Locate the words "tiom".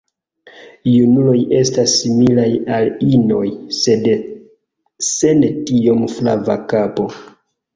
5.71-6.03